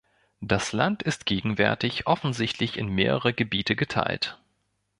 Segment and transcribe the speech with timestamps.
[0.39, 4.39] Das Land ist gegenwärtig offensichtlich in mehrere Gebiete geteilt.